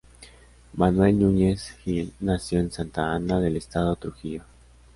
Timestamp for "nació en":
2.21-2.71